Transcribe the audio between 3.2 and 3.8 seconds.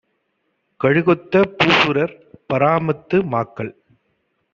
மாக்கள்